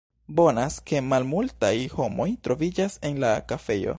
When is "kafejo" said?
3.53-3.89